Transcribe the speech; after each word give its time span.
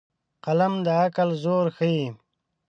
قلم 0.45 0.73
د 0.85 0.87
عقل 1.03 1.29
زور 1.43 1.65
ښيي 1.77 2.03